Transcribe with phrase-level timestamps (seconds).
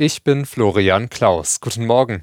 [0.00, 1.60] Ich bin Florian Klaus.
[1.60, 2.22] Guten Morgen.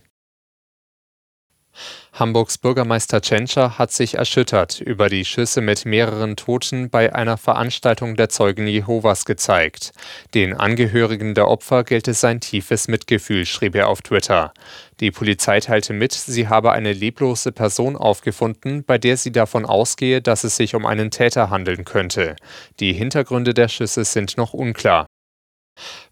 [2.13, 8.15] Hamburgs Bürgermeister Tschentscher hat sich erschüttert über die Schüsse mit mehreren Toten bei einer Veranstaltung
[8.15, 9.91] der Zeugen Jehovas gezeigt.
[10.33, 14.54] Den Angehörigen der Opfer gelte sein tiefes Mitgefühl, schrieb er auf Twitter.
[15.02, 20.21] Die Polizei teilte mit, sie habe eine leblose Person aufgefunden, bei der sie davon ausgehe,
[20.21, 22.38] dass es sich um einen Täter handeln könnte.
[22.80, 25.07] Die Hintergründe der Schüsse sind noch unklar.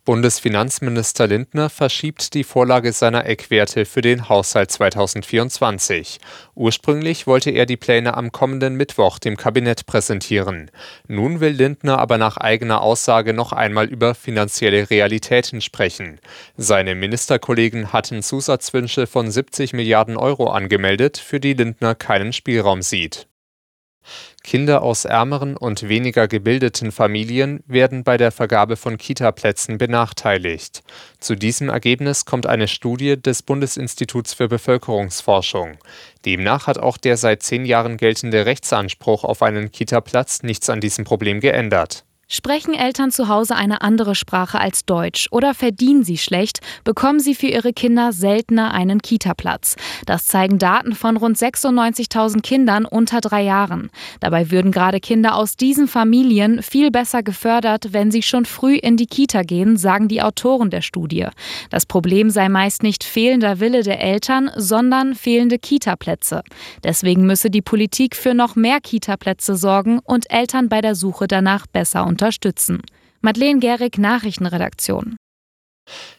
[0.06, 6.20] Bundesfinanzminister Lindner verschiebt die Vorlage seiner Eckwerte für den Haushalt 2024.
[6.56, 10.72] Ursprünglich wollte er die Pläne am kommenden Mittwoch dem Kabinett präsentieren.
[11.08, 16.20] Nun will Lindner aber nach eigener Aussage noch einmal über finanzielle Realitäten sprechen.
[16.58, 23.28] Seine Ministerkollegen hatten Zusatzwünsche von 70 Milliarden Euro angemeldet, für die Lindner keinen Spielraum sieht.
[24.44, 30.84] Kinder aus ärmeren und weniger gebildeten Familien werden bei der Vergabe von Kitaplätzen benachteiligt.
[31.20, 35.78] Zu diesem Ergebnis kommt eine Studie des Bundesinstituts für Bevölkerungsforschung.
[36.26, 41.06] Demnach hat auch der seit zehn Jahren geltende Rechtsanspruch auf einen Kitaplatz nichts an diesem
[41.06, 42.06] Problem geändert.
[42.36, 47.36] Sprechen Eltern zu Hause eine andere Sprache als Deutsch oder verdienen sie schlecht, bekommen sie
[47.36, 49.76] für ihre Kinder seltener einen Kita-Platz.
[50.08, 53.92] Das zeigen Daten von rund 96.000 Kindern unter drei Jahren.
[54.20, 58.98] Dabei würden gerade Kinder aus diesen Familien viel besser gefördert, wenn sie schon früh in
[58.98, 61.28] die Kita gehen, sagen die Autoren der Studie.
[61.70, 66.42] Das Problem sei meist nicht fehlender Wille der Eltern, sondern fehlende Kita-Plätze.
[66.84, 71.68] Deswegen müsse die Politik für noch mehr Kita-Plätze sorgen und Eltern bei der Suche danach
[71.68, 72.82] besser unterstützen unterstützen.
[73.22, 75.18] Madeleine Gehrig, Nachrichtenredaktion.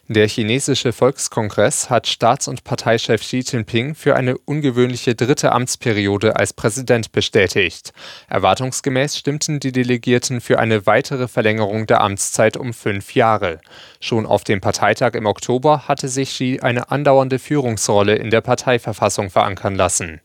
[0.07, 6.53] Der chinesische Volkskongress hat Staats- und Parteichef Xi Jinping für eine ungewöhnliche dritte Amtsperiode als
[6.53, 7.91] Präsident bestätigt.
[8.27, 13.59] Erwartungsgemäß stimmten die Delegierten für eine weitere Verlängerung der Amtszeit um fünf Jahre.
[13.99, 19.31] Schon auf dem Parteitag im Oktober hatte sich Xi eine andauernde Führungsrolle in der Parteiverfassung
[19.31, 20.21] verankern lassen.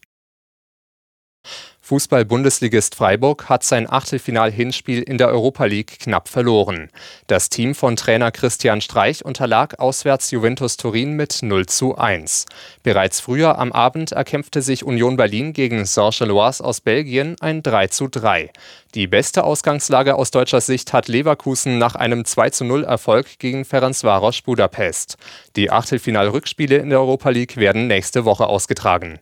[1.91, 6.89] Fußball-Bundesligist Freiburg hat sein Achtelfinal-Hinspiel in der Europa League knapp verloren.
[7.27, 12.47] Das Team von Trainer Christian Streich unterlag auswärts Juventus Turin mit 0 zu 1.
[12.85, 18.07] Bereits früher am Abend erkämpfte sich Union Berlin gegen Saint-Gilloise aus Belgien ein 3 zu
[18.07, 18.53] 3.
[18.95, 23.65] Die beste Ausgangslage aus deutscher Sicht hat Leverkusen nach einem 2 zu 0 Erfolg gegen
[23.65, 25.17] Ferencvaros Budapest.
[25.57, 29.19] Die Achtelfinal-Rückspiele in der Europa League werden nächste Woche ausgetragen.